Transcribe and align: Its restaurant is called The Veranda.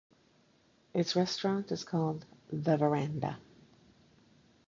Its 0.95 1.15
restaurant 1.15 1.71
is 1.71 1.83
called 1.83 2.25
The 2.51 2.75
Veranda. 2.75 3.37